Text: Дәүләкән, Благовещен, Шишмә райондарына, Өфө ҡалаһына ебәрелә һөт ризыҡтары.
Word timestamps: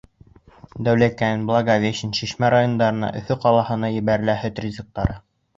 Дәүләкән, 0.87 1.43
Благовещен, 1.49 2.15
Шишмә 2.21 2.51
райондарына, 2.55 3.13
Өфө 3.21 3.39
ҡалаһына 3.47 3.95
ебәрелә 4.01 4.39
һөт 4.47 4.65
ризыҡтары. 4.69 5.21